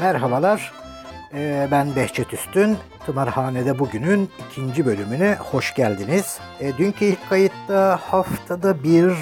Merhabalar, 0.00 0.72
ee, 1.34 1.68
ben 1.70 1.96
Behçet 1.96 2.34
Üstün. 2.34 2.76
Tımarhane'de 3.06 3.78
bugünün 3.78 4.30
ikinci 4.50 4.86
bölümüne 4.86 5.36
hoş 5.40 5.74
geldiniz. 5.74 6.38
Ee, 6.60 6.76
dünkü 6.78 7.04
ilk 7.04 7.28
kayıtta 7.28 8.00
haftada 8.02 8.82
bir, 8.82 9.12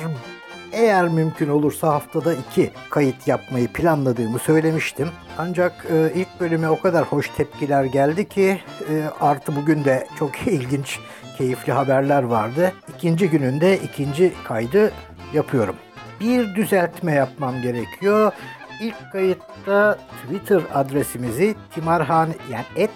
eğer 0.72 1.08
mümkün 1.08 1.48
olursa 1.48 1.88
haftada 1.88 2.34
iki 2.34 2.70
kayıt 2.90 3.28
yapmayı 3.28 3.68
planladığımı 3.68 4.38
söylemiştim. 4.38 5.08
Ancak 5.38 5.86
e, 5.90 6.12
ilk 6.14 6.40
bölüme 6.40 6.68
o 6.68 6.80
kadar 6.80 7.04
hoş 7.04 7.28
tepkiler 7.28 7.84
geldi 7.84 8.28
ki 8.28 8.60
e, 8.90 9.04
artı 9.20 9.56
bugün 9.56 9.84
de 9.84 10.06
çok 10.18 10.40
ilginç, 10.46 10.98
keyifli 11.38 11.72
haberler 11.72 12.22
vardı. 12.22 12.72
İkinci 12.96 13.30
gününde 13.30 13.78
ikinci 13.78 14.32
kaydı 14.44 14.92
yapıyorum. 15.32 15.76
Bir 16.20 16.54
düzeltme 16.54 17.12
yapmam 17.12 17.62
gerekiyor. 17.62 18.32
İlk 18.80 19.12
kayıtta 19.12 19.98
Twitter 20.22 20.62
adresimizi 20.74 21.54
timarhane 21.74 22.32
yani 22.52 22.64
et 22.76 22.90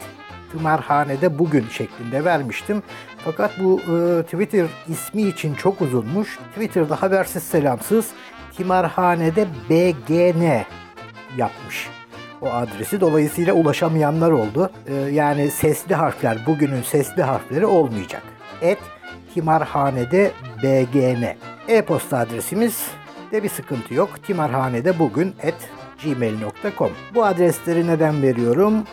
timarhanede 0.53 1.39
bugün 1.39 1.66
şeklinde 1.71 2.25
vermiştim. 2.25 2.83
Fakat 3.25 3.51
bu 3.61 3.80
e, 3.80 4.23
Twitter 4.23 4.66
ismi 4.88 5.23
için 5.23 5.55
çok 5.55 5.80
uzunmuş. 5.80 6.38
Twitter'da 6.55 7.02
habersiz 7.02 7.43
selamsız 7.43 8.11
timarhanede 8.57 9.47
bgn 9.71 10.65
yapmış 11.37 12.00
o 12.43 12.53
adresi. 12.53 13.01
Dolayısıyla 13.01 13.55
ulaşamayanlar 13.55 14.30
oldu. 14.30 14.71
E, 14.87 14.95
yani 14.95 15.51
sesli 15.51 15.95
harfler 15.95 16.39
bugünün 16.47 16.83
sesli 16.83 17.23
harfleri 17.23 17.66
olmayacak. 17.66 18.23
Et 18.63 18.79
timarhanede 19.35 20.30
bgn. 20.63 21.24
E-posta 21.68 22.18
adresimiz 22.18 22.87
de 23.33 23.43
bir 23.43 23.49
sıkıntı 23.49 23.95
yok. 23.95 24.23
Timarhanede 24.27 24.99
bugün 24.99 25.35
et 25.43 25.71
gmail.com. 26.05 26.91
Bu 27.15 27.24
adresleri 27.24 27.87
neden 27.87 28.23
veriyorum? 28.23 28.85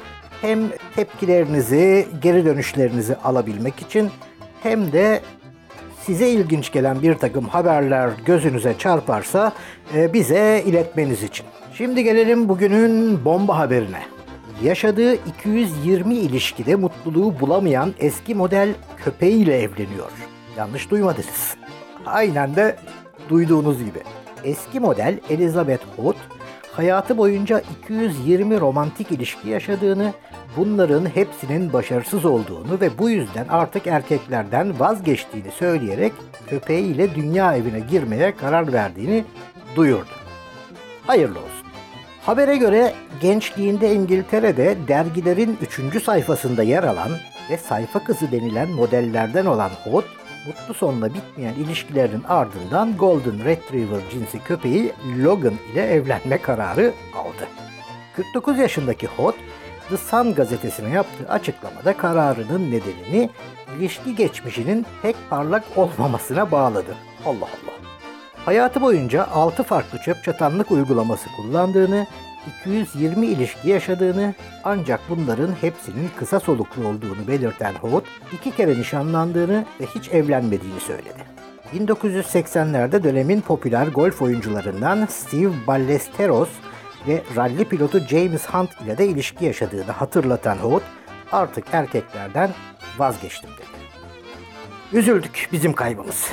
Hem 0.42 0.60
tepkilerinizi, 0.96 2.08
geri 2.22 2.46
dönüşlerinizi 2.46 3.16
alabilmek 3.16 3.82
için 3.82 4.12
hem 4.64 4.92
de 4.92 5.22
size 6.08 6.30
ilginç 6.30 6.72
gelen 6.72 7.02
bir 7.02 7.16
takım 7.16 7.46
haberler 7.46 8.10
gözünüze 8.26 8.78
çarparsa 8.78 9.52
e, 9.96 10.14
bize 10.14 10.64
iletmeniz 10.66 11.24
için. 11.24 11.46
Şimdi 11.74 12.04
gelelim 12.04 12.50
bugünün 12.50 13.26
bomba 13.26 13.58
haberine. 13.58 14.02
Yaşadığı 14.64 15.14
220 15.14 16.16
ilişkide 16.16 16.76
mutluluğu 16.76 17.40
bulamayan 17.40 17.94
eski 18.00 18.36
model 18.36 18.70
köpeğiyle 18.98 19.62
evleniyor. 19.62 20.12
Yanlış 20.58 20.92
duymadınız. 20.92 21.56
Aynen 22.06 22.56
de 22.56 22.76
duyduğunuz 23.30 23.80
gibi. 23.80 24.00
Eski 24.44 24.80
model 24.80 25.20
Elizabeth 25.30 25.84
Hood, 25.98 26.16
hayatı 26.78 27.18
boyunca 27.18 27.62
220 27.82 28.60
romantik 28.60 29.12
ilişki 29.12 29.50
yaşadığını, 29.50 30.14
bunların 30.58 31.06
hepsinin 31.06 31.74
başarısız 31.74 32.26
olduğunu 32.26 32.82
ve 32.82 32.98
bu 32.98 33.10
yüzden 33.10 33.48
artık 33.48 33.88
erkeklerden 33.88 34.80
vazgeçtiğini 34.80 35.52
söyleyerek 35.52 36.14
köpeğiyle 36.48 37.16
dünya 37.16 37.56
evine 37.56 37.80
girmeye 37.80 38.36
karar 38.36 38.74
verdiğini 38.74 39.26
duyurdu. 39.76 40.10
Hayırlı 41.08 41.40
olsun. 41.40 41.68
Habere 42.22 42.58
göre 42.58 42.94
gençliğinde 43.22 43.94
İngiltere'de 43.94 44.76
dergilerin 44.88 45.58
3. 45.92 46.04
sayfasında 46.04 46.64
yer 46.64 46.84
alan 46.84 47.12
ve 47.50 47.58
sayfa 47.58 48.04
kızı 48.04 48.32
denilen 48.32 48.70
modellerden 48.70 49.46
olan 49.46 49.70
Hood, 49.84 50.06
mutlu 50.48 50.74
sonla 50.74 51.14
bitmeyen 51.14 51.54
ilişkilerin 51.54 52.24
ardından 52.24 52.98
Golden 52.98 53.46
Retriever 53.46 54.02
cinsi 54.12 54.40
köpeği 54.40 54.94
Logan 55.24 55.54
ile 55.74 55.82
evlenme 55.82 56.42
kararı 56.42 56.94
aldı. 57.16 57.48
49 58.16 58.60
yaşındaki 58.60 59.08
Hot, 59.08 59.36
The 59.90 59.98
Sun 59.98 60.34
gazetesine 60.34 60.90
yaptığı 60.90 61.30
açıklamada 61.30 61.98
kararının 61.98 62.72
nedenini 62.72 63.30
ilişki 63.80 64.16
geçmişinin 64.16 64.86
pek 65.02 65.16
parlak 65.30 65.64
olmamasına 65.76 66.52
bağladı. 66.52 66.96
Allah 67.26 67.36
Allah. 67.36 67.78
Hayatı 68.46 68.82
boyunca 68.82 69.28
6 69.34 69.64
farklı 69.64 70.00
çöp 70.00 70.24
çatanlık 70.24 70.72
uygulaması 70.72 71.30
kullandığını, 71.38 72.08
220 72.62 73.28
ilişki 73.28 73.70
yaşadığını 73.70 74.34
ancak 74.64 75.00
bunların 75.10 75.52
hepsinin 75.62 76.10
kısa 76.20 76.40
soluklu 76.40 76.88
olduğunu 76.88 77.28
belirten 77.28 77.74
Holt, 77.74 78.04
iki 78.34 78.52
kere 78.52 78.80
nişanlandığını 78.80 79.66
ve 79.82 79.86
hiç 79.86 80.10
evlenmediğini 80.10 80.80
söyledi. 80.80 81.38
1980'lerde 81.74 83.04
dönemin 83.04 83.42
popüler 83.42 83.88
golf 83.88 84.22
oyuncularından 84.22 85.06
Steve 85.06 85.54
Ballesteros 85.68 86.50
ve 87.08 87.22
ralli 87.36 87.66
pilotu 87.66 88.00
James 88.00 88.46
Hunt 88.46 88.82
ile 88.82 88.98
de 88.98 89.08
ilişki 89.08 89.46
yaşadığını 89.46 89.92
hatırlatan 89.92 90.58
Holt, 90.58 90.84
artık 91.32 91.66
erkeklerden 91.72 92.50
vazgeçtim 92.98 93.50
dedi. 93.50 93.78
Üzüldük 94.94 95.50
bizim 95.52 95.74
kaybımız. 95.74 96.32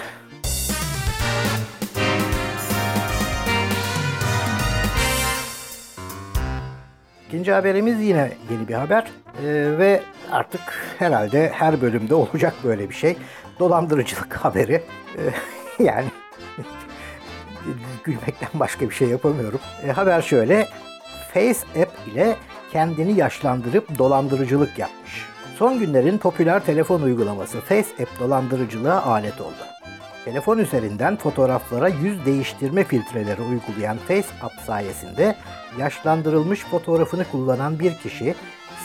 İkinci 7.35 7.53
haberimiz 7.53 8.01
yine 8.01 8.33
yeni 8.51 8.69
bir 8.69 8.75
haber 8.75 9.03
ee, 9.03 9.79
ve 9.79 10.03
artık 10.33 10.61
herhalde 10.99 11.49
her 11.49 11.81
bölümde 11.81 12.15
olacak 12.15 12.55
böyle 12.65 12.91
bir 12.91 12.95
şey. 12.95 13.17
Dolandırıcılık 13.59 14.33
haberi. 14.45 14.83
Ee, 15.19 15.85
yani 15.85 16.07
gülmekten 18.05 18.49
başka 18.55 18.91
bir 18.91 18.95
şey 18.95 19.09
yapamıyorum. 19.09 19.61
Ee, 19.87 19.93
haber 19.93 20.23
şöyle. 20.23 20.69
Face 21.35 21.83
App 21.83 21.93
ile 22.13 22.37
kendini 22.73 23.19
yaşlandırıp 23.19 23.99
dolandırıcılık 23.99 24.79
yapmış. 24.79 25.27
Son 25.59 25.79
günlerin 25.79 26.19
popüler 26.19 26.65
telefon 26.65 27.03
uygulaması 27.03 27.61
Face 27.61 28.03
App 28.03 28.21
dolandırıcılığa 28.21 29.03
alet 29.03 29.41
oldu. 29.41 29.74
Telefon 30.25 30.59
üzerinden 30.59 31.17
fotoğraflara 31.17 31.89
yüz 31.89 32.27
değiştirme 32.27 32.85
filtreleri 32.85 33.43
uygulayan 33.43 33.97
FaceApp 33.97 34.61
sayesinde 34.67 35.37
yaşlandırılmış 35.79 36.61
fotoğrafını 36.61 37.25
kullanan 37.25 37.79
bir 37.79 37.95
kişi 37.95 38.35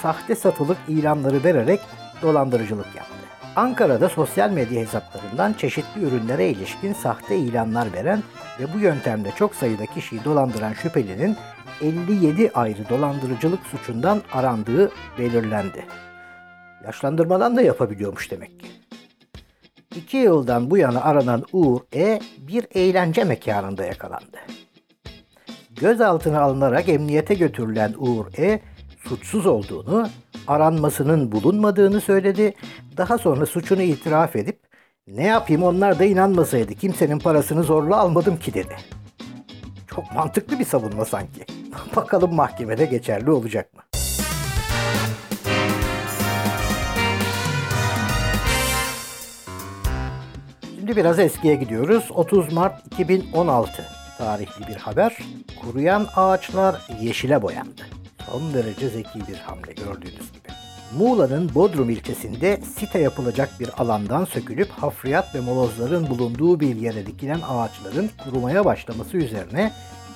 sahte 0.02 0.36
satılık 0.36 0.78
ilanları 0.88 1.44
vererek 1.44 1.80
dolandırıcılık 2.22 2.96
yaptı. 2.96 3.14
Ankara'da 3.56 4.10
sosyal 4.10 4.50
medya 4.50 4.82
hesaplarından 4.82 5.54
çeşitli 5.54 6.02
ürünlere 6.02 6.50
ilişkin 6.50 6.94
sahte 6.94 7.38
ilanlar 7.38 7.94
veren 7.94 8.24
ve 8.60 8.74
bu 8.74 8.80
yöntemle 8.80 9.32
çok 9.32 9.56
sayıda 9.56 9.86
kişiyi 9.86 10.24
dolandıran 10.24 10.74
şüphelinin 10.74 11.38
57 11.82 12.52
ayrı 12.54 12.90
dolandırıcılık 12.90 13.66
suçundan 13.66 14.22
arandığı 14.34 14.92
belirlendi. 15.18 15.86
Yaşlandırmadan 16.86 17.58
da 17.58 17.62
yapabiliyormuş 17.62 18.32
demek 18.32 18.60
ki. 18.60 18.79
İki 19.96 20.18
yıldan 20.18 20.72
bu 20.72 20.78
yana 20.78 21.02
aranan 21.02 21.44
Uğur 21.54 21.80
E 21.96 22.20
bir 22.38 22.68
eğlence 22.74 23.24
mekanında 23.24 23.86
yakalandı. 23.86 24.38
Gözaltına 25.76 26.42
alınarak 26.42 26.90
emniyete 26.90 27.34
götürülen 27.34 27.94
Uğur 27.98 28.26
E 28.38 28.60
suçsuz 29.04 29.46
olduğunu, 29.46 30.10
aranmasının 30.48 31.32
bulunmadığını 31.32 32.02
söyledi. 32.02 32.54
Daha 32.98 33.18
sonra 33.18 33.46
suçunu 33.46 33.82
itiraf 33.82 34.36
edip 34.36 34.60
ne 35.08 35.24
yapayım 35.24 35.64
onlar 35.64 36.00
da 36.00 36.06
inanmasaydı 36.06 36.76
kimsenin 36.76 37.20
parasını 37.20 37.64
zorla 37.64 37.98
almadım 37.98 38.40
ki 38.40 38.54
dedi. 38.54 38.76
Çok 39.88 40.16
mantıklı 40.16 40.60
bir 40.60 40.66
savunma 40.66 41.06
sanki. 41.06 41.46
Bakalım 41.96 42.36
mahkemede 42.36 42.86
geçerli 42.86 43.32
olacak 43.32 43.74
mı? 43.74 43.82
Şimdi 50.90 51.02
biraz 51.02 51.20
eskiye 51.20 51.56
gidiyoruz. 51.56 52.12
30 52.12 52.54
Mart 52.54 52.86
2016 52.94 53.86
tarihli 54.18 54.68
bir 54.68 54.76
haber. 54.76 55.18
Kuruyan 55.62 56.08
ağaçlar 56.16 56.82
yeşile 57.02 57.42
boyandı. 57.42 57.82
Son 58.30 58.54
derece 58.54 58.90
zeki 58.90 59.20
bir 59.28 59.36
hamle 59.36 59.74
gördüğünüz 59.74 60.32
gibi. 60.32 60.48
Muğla'nın 60.98 61.56
Bodrum 61.56 61.90
ilçesinde 61.90 62.62
site 62.78 63.00
yapılacak 63.00 63.50
bir 63.60 63.82
alandan 63.82 64.26
sökülüp 64.26 64.70
hafriyat 64.70 65.36
ve 65.36 65.40
molozların 65.40 66.10
bulunduğu 66.10 66.60
bir 66.60 66.76
yere 66.76 67.06
dikilen 67.06 67.42
ağaçların 67.50 68.10
kurumaya 68.24 68.66
başlaması 68.66 69.18
üzerine 69.18 69.72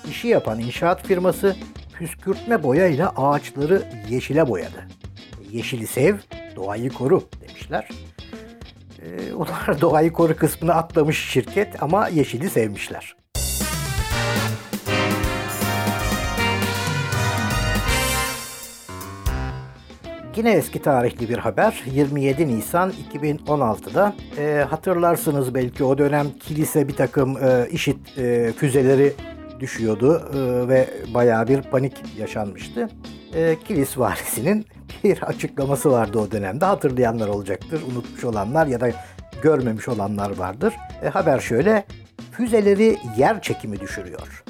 işi 0.09 0.27
yapan 0.27 0.59
inşaat 0.59 1.07
firması 1.07 1.55
püskürtme 1.93 2.63
boyayla 2.63 3.09
ağaçları 3.09 3.83
yeşile 4.09 4.47
boyadı. 4.47 4.87
Yeşili 5.51 5.87
sev, 5.87 6.15
doğayı 6.55 6.89
koru 6.89 7.23
demişler. 7.41 7.89
Ee, 9.03 9.33
onlar 9.33 9.81
doğayı 9.81 10.13
koru 10.13 10.35
kısmını 10.35 10.73
atlamış 10.73 11.29
şirket 11.29 11.83
ama 11.83 12.07
yeşili 12.07 12.49
sevmişler. 12.49 13.15
Yine 20.35 20.51
eski 20.51 20.81
tarihli 20.81 21.29
bir 21.29 21.37
haber. 21.37 21.83
27 21.85 22.47
Nisan 22.47 22.93
2016'da 23.13 24.13
e, 24.37 24.65
hatırlarsınız 24.69 25.55
belki 25.55 25.83
o 25.83 25.97
dönem 25.97 26.27
kilise 26.39 26.87
bir 26.87 26.95
takım 26.95 27.37
e, 27.43 27.67
işit 27.71 28.17
e, 28.17 28.53
füzeleri 28.57 29.13
düşüyordu 29.59 30.21
e, 30.33 30.67
ve 30.67 30.89
bayağı 31.13 31.47
bir 31.47 31.61
panik 31.61 31.93
yaşanmıştı. 32.19 32.89
E, 33.35 33.57
kilis 33.67 33.97
varisinin 33.97 34.65
bir 35.03 35.21
açıklaması 35.21 35.91
vardı 35.91 36.19
o 36.19 36.31
dönemde. 36.31 36.65
Hatırlayanlar 36.65 37.27
olacaktır, 37.27 37.81
unutmuş 37.91 38.23
olanlar 38.23 38.67
ya 38.67 38.81
da 38.81 38.89
görmemiş 39.41 39.87
olanlar 39.87 40.37
vardır. 40.37 40.73
E, 41.03 41.09
haber 41.09 41.39
şöyle, 41.39 41.85
füzeleri 42.31 42.97
yer 43.17 43.41
çekimi 43.41 43.79
düşürüyor. 43.79 44.43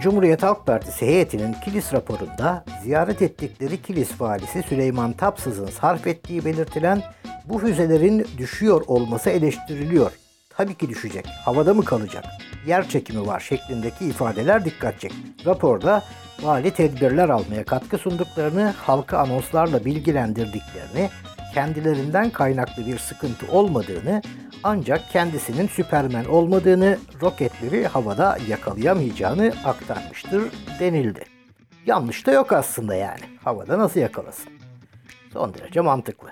Cumhuriyet 0.00 0.42
Halk 0.42 0.66
Partisi 0.66 1.06
heyetinin 1.06 1.52
Kilis 1.64 1.92
raporunda 1.92 2.64
ziyaret 2.82 3.22
ettikleri 3.22 3.82
Kilis 3.82 4.20
valisi 4.20 4.62
Süleyman 4.62 5.12
Tapsız'ın 5.12 5.66
sarf 5.66 6.06
ettiği 6.06 6.44
belirtilen 6.44 7.02
bu 7.44 7.58
füzelerin 7.58 8.26
düşüyor 8.38 8.82
olması 8.86 9.30
eleştiriliyor. 9.30 10.25
Tabii 10.56 10.74
ki 10.74 10.88
düşecek. 10.88 11.26
Havada 11.44 11.74
mı 11.74 11.84
kalacak? 11.84 12.24
Yer 12.66 12.88
çekimi 12.88 13.26
var 13.26 13.40
şeklindeki 13.40 14.04
ifadeler 14.04 14.64
dikkat 14.64 15.00
çekti. 15.00 15.46
Raporda 15.46 16.02
vali 16.42 16.70
tedbirler 16.70 17.28
almaya 17.28 17.64
katkı 17.64 17.98
sunduklarını, 17.98 18.74
halkı 18.82 19.18
anonslarla 19.18 19.84
bilgilendirdiklerini, 19.84 21.10
kendilerinden 21.54 22.30
kaynaklı 22.30 22.86
bir 22.86 22.98
sıkıntı 22.98 23.52
olmadığını, 23.52 24.22
ancak 24.64 25.10
kendisinin 25.10 25.68
Süpermen 25.68 26.24
olmadığını, 26.24 26.98
roketleri 27.22 27.86
havada 27.86 28.38
yakalayamayacağını 28.48 29.52
aktarmıştır 29.64 30.42
denildi. 30.80 31.24
Yanlış 31.86 32.26
da 32.26 32.32
yok 32.32 32.52
aslında 32.52 32.94
yani. 32.94 33.22
Havada 33.44 33.78
nasıl 33.78 34.00
yakalasın? 34.00 34.52
Son 35.32 35.54
derece 35.54 35.80
mantıklı. 35.80 36.28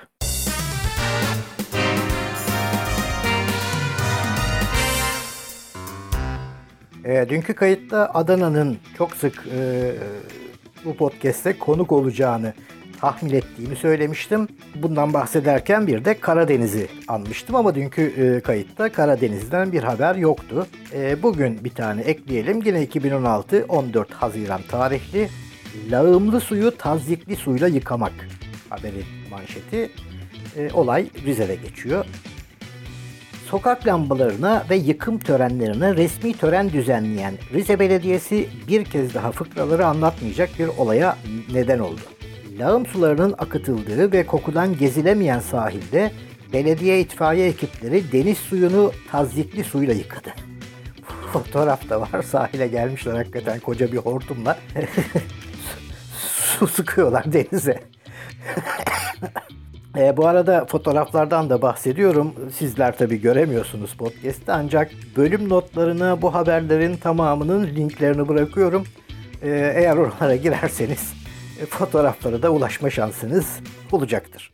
E, 7.04 7.26
dünkü 7.28 7.54
kayıtta 7.54 8.10
Adana'nın 8.14 8.78
çok 8.98 9.16
sık 9.16 9.46
e, 9.56 9.92
bu 10.84 10.96
podcast'te 10.96 11.58
konuk 11.58 11.92
olacağını 11.92 12.52
tahmin 13.00 13.32
ettiğimi 13.34 13.76
söylemiştim. 13.76 14.48
Bundan 14.74 15.14
bahsederken 15.14 15.86
bir 15.86 16.04
de 16.04 16.20
Karadeniz'i 16.20 16.88
anmıştım 17.08 17.56
ama 17.56 17.74
dünkü 17.74 18.02
e, 18.02 18.40
kayıtta 18.40 18.92
Karadeniz'den 18.92 19.72
bir 19.72 19.82
haber 19.82 20.14
yoktu. 20.14 20.66
E, 20.92 21.22
bugün 21.22 21.64
bir 21.64 21.70
tane 21.70 22.00
ekleyelim. 22.00 22.62
Yine 22.64 22.82
2016 22.82 23.64
14 23.68 24.12
Haziran 24.12 24.60
tarihli 24.70 25.28
lağımlı 25.90 26.40
suyu 26.40 26.76
tazyikli 26.78 27.36
suyla 27.36 27.68
yıkamak 27.68 28.12
haberin 28.70 29.04
manşeti. 29.30 29.90
E, 30.56 30.70
olay 30.72 31.06
Rize'de 31.26 31.54
geçiyor. 31.54 32.06
Sokak 33.50 33.86
lambalarına 33.86 34.64
ve 34.70 34.76
yıkım 34.76 35.18
törenlerine 35.18 35.96
resmi 35.96 36.36
tören 36.36 36.72
düzenleyen 36.72 37.34
Rize 37.52 37.78
Belediyesi 37.78 38.48
bir 38.68 38.84
kez 38.84 39.14
daha 39.14 39.32
fıkraları 39.32 39.86
anlatmayacak 39.86 40.50
bir 40.58 40.66
olaya 40.66 41.16
neden 41.52 41.78
oldu. 41.78 42.00
Lağım 42.58 42.86
sularının 42.86 43.34
akıtıldığı 43.38 44.12
ve 44.12 44.26
kokudan 44.26 44.76
gezilemeyen 44.76 45.40
sahilde 45.40 46.12
belediye 46.52 47.00
itfaiye 47.00 47.48
ekipleri 47.48 48.12
deniz 48.12 48.38
suyunu 48.38 48.92
tazyikli 49.10 49.64
suyla 49.64 49.94
yıkadı. 49.94 50.30
Fotoğraf 51.32 51.88
da 51.88 52.00
var. 52.00 52.22
Sahile 52.22 52.66
gelmişler 52.66 53.14
hakikaten 53.14 53.60
koca 53.60 53.92
bir 53.92 53.98
hortumla. 53.98 54.58
Su 56.58 56.66
sıkıyorlar 56.66 57.32
denize. 57.32 57.80
E, 59.96 60.16
bu 60.16 60.28
arada 60.28 60.64
fotoğraflardan 60.64 61.50
da 61.50 61.62
bahsediyorum. 61.62 62.34
Sizler 62.56 62.98
tabii 62.98 63.20
göremiyorsunuz 63.20 63.94
podcast'te 63.94 64.52
ancak 64.52 64.90
bölüm 65.16 65.48
notlarına 65.48 66.22
bu 66.22 66.34
haberlerin 66.34 66.96
tamamının 66.96 67.66
linklerini 67.66 68.28
bırakıyorum. 68.28 68.84
E, 69.42 69.72
eğer 69.76 69.96
oralara 69.96 70.36
girerseniz 70.36 71.14
e, 71.62 71.66
fotoğraflara 71.66 72.42
da 72.42 72.50
ulaşma 72.50 72.90
şansınız 72.90 73.60
olacaktır. 73.92 74.52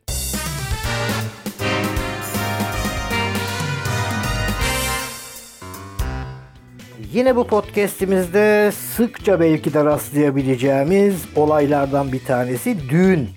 Yine 7.13 7.37
bu 7.37 7.47
podcast'imizde 7.47 8.73
sıkça 8.73 9.41
belki 9.41 9.75
de 9.75 9.85
rastlayabileceğimiz 9.85 11.25
olaylardan 11.37 12.13
bir 12.13 12.25
tanesi 12.25 12.91
düğün 12.91 13.29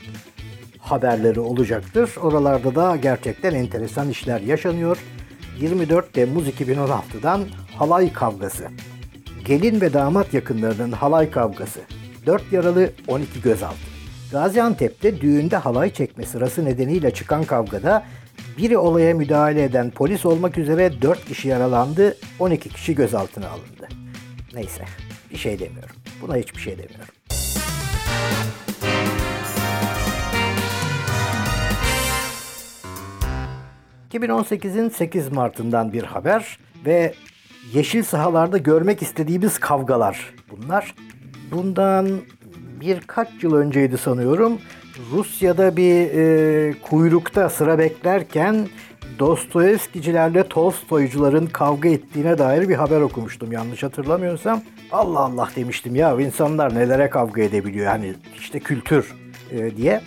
haberleri 0.83 1.39
olacaktır. 1.39 2.11
Oralarda 2.21 2.75
da 2.75 2.95
gerçekten 2.95 3.53
enteresan 3.53 4.09
işler 4.09 4.41
yaşanıyor. 4.41 4.97
24 5.59 6.13
Temmuz 6.13 6.47
2016'dan 6.47 7.41
halay 7.75 8.13
kavgası. 8.13 8.67
Gelin 9.45 9.81
ve 9.81 9.93
damat 9.93 10.33
yakınlarının 10.33 10.91
halay 10.91 11.31
kavgası. 11.31 11.79
4 12.25 12.53
yaralı 12.53 12.91
12 13.07 13.41
gözaltı. 13.41 13.93
Gaziantep'te 14.31 15.21
düğünde 15.21 15.57
halay 15.57 15.93
çekme 15.93 16.25
sırası 16.25 16.65
nedeniyle 16.65 17.11
çıkan 17.11 17.43
kavgada 17.43 18.03
biri 18.57 18.77
olaya 18.77 19.13
müdahale 19.13 19.63
eden 19.63 19.91
polis 19.91 20.25
olmak 20.25 20.57
üzere 20.57 21.01
4 21.01 21.25
kişi 21.25 21.47
yaralandı, 21.47 22.17
12 22.39 22.69
kişi 22.69 22.95
gözaltına 22.95 23.49
alındı. 23.49 23.87
Neyse, 24.53 24.85
bir 25.31 25.37
şey 25.37 25.59
demiyorum. 25.59 25.95
Buna 26.21 26.35
hiçbir 26.35 26.61
şey 26.61 26.77
demiyorum. 26.77 27.13
2018'in 34.13 34.89
8 34.89 35.31
Mart'ından 35.31 35.93
bir 35.93 36.03
haber 36.03 36.57
ve 36.85 37.13
yeşil 37.73 38.03
sahalarda 38.03 38.57
görmek 38.57 39.01
istediğimiz 39.01 39.59
kavgalar 39.59 40.33
bunlar. 40.51 40.95
Bundan 41.51 42.09
birkaç 42.81 43.27
yıl 43.41 43.55
önceydi 43.55 43.97
sanıyorum. 43.97 44.59
Rusya'da 45.11 45.77
bir 45.77 46.09
e, 46.13 46.73
kuyrukta 46.81 47.49
sıra 47.49 47.79
beklerken 47.79 48.67
Dostoyevskicilerle 49.19 50.47
Tolstoycuların 50.47 51.45
kavga 51.45 51.89
ettiğine 51.89 52.37
dair 52.37 52.69
bir 52.69 52.75
haber 52.75 53.01
okumuştum 53.01 53.51
yanlış 53.51 53.83
hatırlamıyorsam. 53.83 54.61
Allah 54.91 55.19
Allah 55.19 55.49
demiştim 55.55 55.95
ya 55.95 56.21
insanlar 56.21 56.75
nelere 56.75 57.09
kavga 57.09 57.41
edebiliyor 57.41 57.87
hani 57.87 58.13
işte 58.39 58.59
kültür 58.59 59.13
e, 59.51 59.77
diye. 59.77 60.01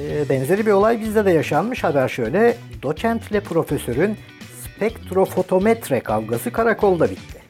E, 0.00 0.28
benzeri 0.28 0.66
bir 0.66 0.70
olay 0.70 1.00
bizde 1.00 1.24
de 1.24 1.30
yaşanmış 1.30 1.84
haber 1.84 2.08
şöyle. 2.08 2.56
Doçentle 2.84 3.40
profesörün 3.40 4.16
spektrofotometre 4.64 6.00
kavgası 6.00 6.52
karakolda 6.52 7.10
bitti. 7.10 7.42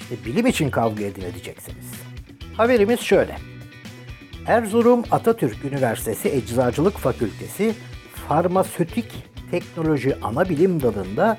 İşte 0.00 0.24
bilim 0.24 0.46
için 0.46 0.70
kavga 0.70 1.04
edin 1.04 1.22
edeceksiniz. 1.22 1.86
Haberimiz 2.56 3.00
şöyle. 3.00 3.36
Erzurum 4.46 5.04
Atatürk 5.10 5.64
Üniversitesi 5.64 6.28
Eczacılık 6.28 6.98
Fakültesi 6.98 7.74
Farmasötik 8.28 9.12
Teknoloji 9.50 10.16
Ana 10.22 10.48
Bilim 10.48 10.82
Dalı'nda 10.82 11.38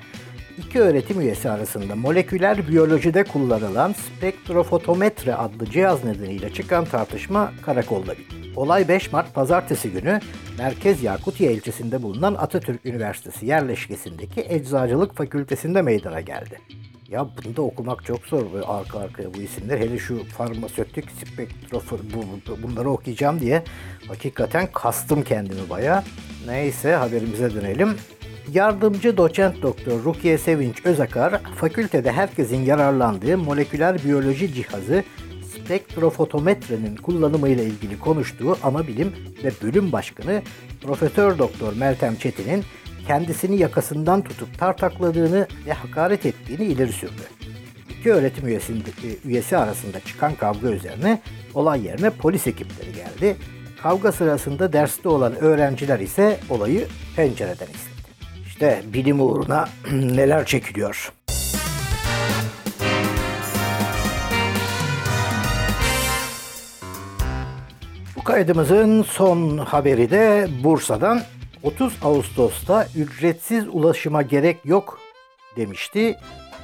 iki 0.58 0.79
öğretim 0.79 1.22
üyesi 1.22 1.50
arasında 1.50 1.96
moleküler 1.96 2.67
biyolojide 2.67 3.24
kullanılan 3.24 3.93
spektrofotometre 3.93 5.36
adlı 5.36 5.65
cihaz 5.65 6.03
nedeniyle 6.03 6.53
çıkan 6.53 6.86
tartışma 6.86 7.53
karakolda 7.62 8.12
bitti. 8.12 8.36
Olay 8.55 8.88
5 8.88 9.12
Mart 9.12 9.34
pazartesi 9.34 9.91
günü 9.91 10.20
Merkez 10.58 11.03
Yakutiye 11.03 11.53
ilçesinde 11.53 12.03
bulunan 12.03 12.34
Atatürk 12.34 12.86
Üniversitesi 12.86 13.46
yerleşkesindeki 13.46 14.46
Eczacılık 14.50 15.15
Fakültesinde 15.15 15.81
meydana 15.81 16.22
geldi. 16.22 16.60
Ya 17.10 17.27
bunu 17.38 17.55
da 17.55 17.62
okumak 17.62 18.05
çok 18.05 18.20
zor 18.25 18.53
böyle 18.53 18.65
arka 18.65 19.00
arkaya 19.00 19.34
bu 19.34 19.41
isimler. 19.41 19.77
Hele 19.77 19.98
şu 19.98 20.24
farmasötik 20.24 21.05
spektrofor 21.12 22.00
bu, 22.00 22.62
bunları 22.63 22.89
okuyacağım 22.89 23.39
diye 23.39 23.63
hakikaten 24.08 24.67
kastım 24.74 25.24
kendimi 25.24 25.70
baya. 25.70 26.03
Neyse 26.48 26.96
haberimize 26.96 27.53
dönelim. 27.53 27.96
Yardımcı 28.50 29.18
doçent 29.18 29.62
doktor 29.62 30.04
Rukiye 30.04 30.38
Sevinç 30.38 30.86
Özakar, 30.86 31.42
fakültede 31.56 32.12
herkesin 32.12 32.66
yararlandığı 32.66 33.38
moleküler 33.38 34.04
biyoloji 34.04 34.54
cihazı 34.54 35.04
spektrofotometrenin 35.56 36.96
kullanımıyla 36.96 37.64
ilgili 37.64 38.00
konuştuğu 38.00 38.58
ana 38.64 38.88
bilim 38.88 39.14
ve 39.44 39.52
bölüm 39.64 39.92
başkanı 39.92 40.42
Profesör 40.82 41.38
Doktor 41.38 41.74
Meltem 41.74 42.16
Çetin'in 42.16 42.64
kendisini 43.08 43.58
yakasından 43.58 44.22
tutup 44.22 44.60
tartakladığını 44.60 45.48
ve 45.66 45.74
hakaret 45.74 46.26
ettiğini 46.26 46.64
ileri 46.64 46.92
sürdü. 46.92 47.22
İki 48.00 48.14
öğretim 48.14 48.48
üyesi 49.26 49.58
arasında 49.58 50.00
çıkan 50.00 50.36
kavga 50.36 50.70
üzerine 50.70 51.22
olay 51.54 51.86
yerine 51.86 52.10
polis 52.10 52.48
ekipleri 52.48 52.94
geldi. 52.94 53.38
Kavga 53.84 54.12
sırasında 54.12 54.74
derste 54.74 55.10
olan 55.10 55.36
öğrenciler 55.36 56.00
ise 56.00 56.40
olayı 56.50 56.88
pencereden 57.16 57.68
izledi. 57.68 57.91
İşte 58.62 58.82
bilim 58.94 59.20
uğruna 59.22 59.70
neler 59.91 60.46
çekiliyor. 60.46 61.13
Kaydımızın 68.25 69.03
son 69.03 69.58
haberi 69.58 70.12
de 70.12 70.48
Bursa'dan 70.63 71.22
30 71.63 71.98
Ağustos'ta 72.03 72.88
ücretsiz 72.96 73.68
ulaşıma 73.68 74.22
gerek 74.22 74.65
yok 74.65 75.00
demişti. 75.58 76.18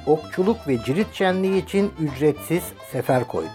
Okçuluk 0.06 0.68
ve 0.68 0.78
cirit 0.84 1.14
şenliği 1.14 1.64
için 1.64 1.92
ücretsiz 2.00 2.62
sefer 2.92 3.24
koydu. 3.24 3.48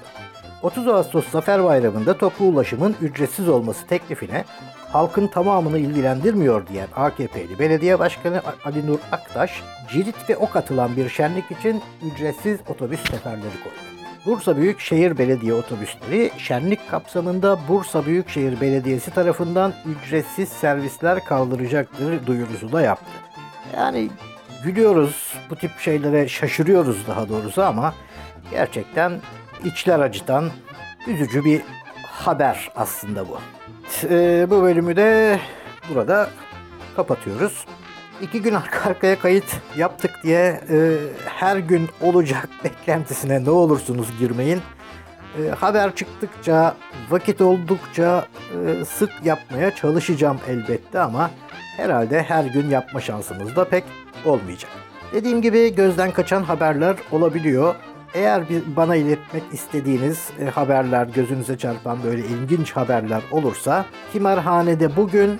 30 0.62 0.88
Ağustos 0.88 1.29
Zafer 1.29 1.63
Bayramı'nda 1.63 2.17
toplu 2.17 2.45
ulaşımın 2.45 2.95
ücretsiz 3.01 3.50
olması 3.50 3.88
teklifine 3.88 4.45
halkın 4.93 5.27
tamamını 5.27 5.79
ilgilendirmiyor 5.79 6.67
diyen 6.67 6.88
AKP'li 6.95 7.59
Belediye 7.59 8.00
Başkanı 8.00 8.41
Ali 8.65 8.88
Nur 8.88 9.00
Aktaş, 9.12 9.63
cirit 9.91 10.29
ve 10.29 10.38
ok 10.38 10.55
atılan 10.55 10.97
bir 10.97 11.09
şenlik 11.09 11.51
için 11.51 11.81
ücretsiz 12.05 12.59
otobüs 12.67 13.00
seferleri 13.00 13.63
koydu. 13.63 13.75
Bursa 14.25 14.57
Büyükşehir 14.57 15.17
Belediye 15.17 15.53
otobüsleri 15.53 16.31
şenlik 16.38 16.89
kapsamında 16.89 17.59
Bursa 17.67 18.05
Büyükşehir 18.05 18.62
Belediyesi 18.62 19.12
tarafından 19.12 19.73
ücretsiz 19.85 20.50
servisler 20.50 21.25
kaldıracaktır 21.25 22.25
duyurusu 22.25 22.71
da 22.71 22.81
yaptı. 22.81 23.12
Yani 23.75 24.09
gülüyoruz, 24.63 25.33
bu 25.50 25.55
tip 25.55 25.79
şeylere 25.79 26.27
şaşırıyoruz 26.27 27.07
daha 27.07 27.29
doğrusu 27.29 27.63
ama 27.63 27.93
gerçekten 28.51 29.12
içler 29.65 30.00
acıtan 30.00 30.50
üzücü 31.07 31.45
bir 31.45 31.62
haber 32.03 32.71
aslında 32.75 33.29
bu. 33.29 33.38
Ee, 34.09 34.47
bu 34.49 34.61
bölümü 34.61 34.95
de 34.95 35.39
burada 35.89 36.29
kapatıyoruz. 36.95 37.65
İki 38.21 38.41
gün 38.41 38.53
arka 38.53 38.89
arkaya 38.89 39.19
kayıt 39.19 39.55
yaptık 39.77 40.11
diye 40.23 40.61
e, 40.69 40.97
her 41.25 41.57
gün 41.57 41.89
olacak 42.01 42.49
beklentisine 42.63 43.43
ne 43.45 43.49
olursunuz 43.49 44.07
girmeyin. 44.19 44.61
E, 45.37 45.49
haber 45.49 45.95
çıktıkça, 45.95 46.75
vakit 47.09 47.41
oldukça 47.41 48.25
e, 48.55 48.85
sık 48.85 49.11
yapmaya 49.23 49.75
çalışacağım 49.75 50.39
elbette 50.47 50.99
ama 50.99 51.31
herhalde 51.77 52.23
her 52.23 52.45
gün 52.45 52.69
yapma 52.69 53.01
şansımız 53.01 53.55
da 53.55 53.65
pek 53.65 53.83
olmayacak. 54.25 54.71
Dediğim 55.13 55.41
gibi 55.41 55.75
gözden 55.75 56.11
kaçan 56.11 56.43
haberler 56.43 56.95
olabiliyor. 57.11 57.75
Eğer 58.13 58.50
bir 58.50 58.75
bana 58.75 58.96
iletmek 58.96 59.43
istediğiniz 59.51 60.29
e, 60.39 60.46
haberler, 60.46 61.08
gözünüze 61.08 61.58
çarpan 61.58 61.98
böyle 62.03 62.25
ilginç 62.25 62.72
haberler 62.72 63.22
olursa 63.32 63.86
Timarhane'de 64.12 64.96
bugün 64.96 65.39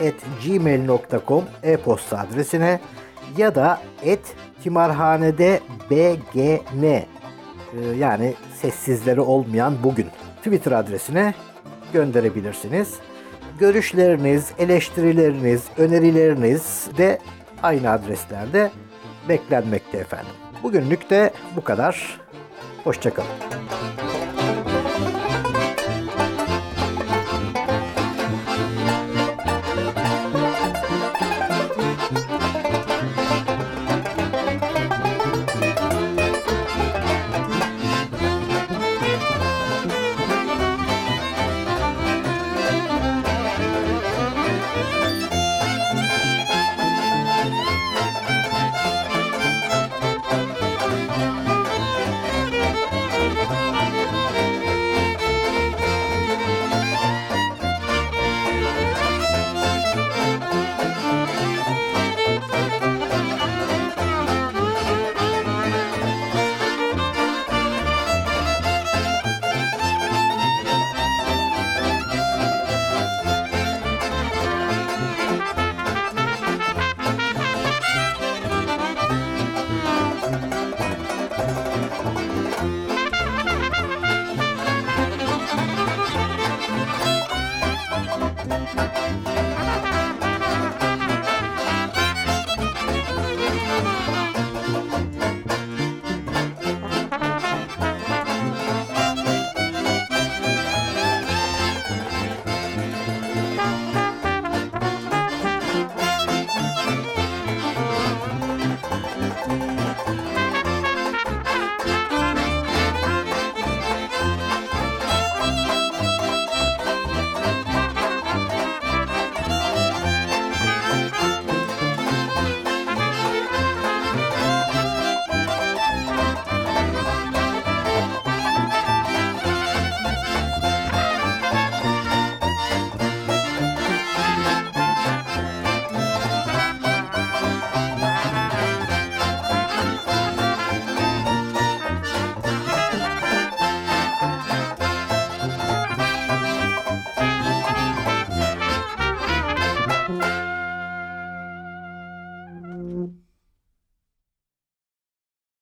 at 0.00 0.44
gmail.com 0.44 1.44
e-posta 1.62 2.18
adresine 2.18 2.80
ya 3.36 3.54
da 3.54 3.80
et 4.02 4.34
timarhanede 4.62 5.60
bgn 5.90 6.84
e, 6.84 7.04
yani 7.98 8.34
sessizleri 8.60 9.20
olmayan 9.20 9.74
bugün 9.82 10.06
Twitter 10.38 10.72
adresine 10.72 11.34
gönderebilirsiniz. 11.92 12.94
Görüşleriniz, 13.58 14.52
eleştirileriniz, 14.58 15.62
önerileriniz 15.78 16.88
de 16.98 17.18
aynı 17.62 17.90
adreslerde 17.90 18.70
beklenmekte 19.28 19.98
efendim. 19.98 20.51
Bugünlük 20.62 21.10
de 21.10 21.32
bu 21.56 21.64
kadar. 21.64 22.20
Hoşçakalın. 22.84 23.28